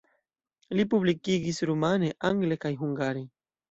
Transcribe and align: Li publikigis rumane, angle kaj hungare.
Li 0.79 0.85
publikigis 0.95 1.63
rumane, 1.73 2.13
angle 2.35 2.63
kaj 2.67 2.77
hungare. 2.85 3.29